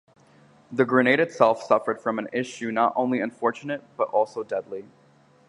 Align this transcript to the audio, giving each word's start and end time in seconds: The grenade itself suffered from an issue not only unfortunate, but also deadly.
The 0.71 0.83
grenade 0.83 1.19
itself 1.19 1.61
suffered 1.61 2.01
from 2.01 2.17
an 2.17 2.27
issue 2.33 2.71
not 2.71 2.91
only 2.95 3.19
unfortunate, 3.21 3.83
but 3.97 4.07
also 4.07 4.41
deadly. 4.41 4.83